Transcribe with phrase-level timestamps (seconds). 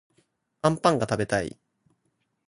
[0.63, 1.59] あんぱんがたべたい